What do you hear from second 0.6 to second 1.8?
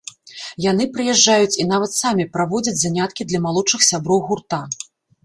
Яны прыязджаюць і